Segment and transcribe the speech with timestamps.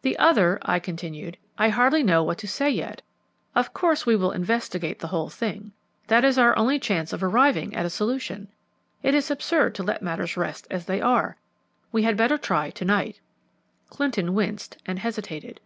[0.00, 3.02] "The other," I continued, "I hardly know what to say yet.
[3.54, 5.72] Of course we will investigate the whole thing,
[6.06, 8.48] that is our only chance of arriving at a solution.
[9.02, 11.36] It is absurd to let matters rest as they are.
[11.92, 13.20] We had better try to night."
[13.90, 15.60] Clinton winced and hesitated.